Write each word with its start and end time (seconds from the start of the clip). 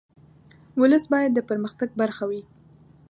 ولس 0.81 1.03
باید 1.13 1.31
د 1.33 1.39
پرمختګ 1.49 1.89
برخه 2.01 2.23
وي. 2.29 2.41